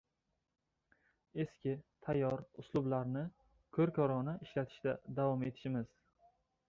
Eski, 1.43 1.73
tayor 2.07 2.43
uslublarni 2.63 3.23
ko‘r-ko‘rona 3.79 4.35
ishlatishda 4.47 4.97
davom 5.21 5.45
etishimiz 5.51 5.93